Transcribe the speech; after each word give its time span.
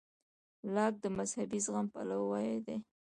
لاک 0.73 0.93
د 1.03 1.05
مذهبي 1.17 1.59
زغم 1.65 1.87
پلوی 1.93 2.49
و. 2.65 2.67